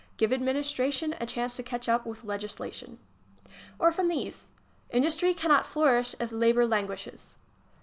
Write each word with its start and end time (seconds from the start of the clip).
Give 0.17 0.31
adminis 0.31 0.65
tration 0.73 1.15
a 1.19 1.27
chance 1.27 1.55
to 1.57 1.61
catch 1.61 1.87
up 1.87 2.05
ivith 2.05 2.23
legislation. 2.25 2.97
Or 3.77 3.91
from 3.91 4.07
these: 4.07 4.45
Industry 4.89 5.35
cannot 5.35 5.67
flourish 5.67 6.15
if 6.19 6.31
labor 6.31 6.65
languishes. 6.65 7.35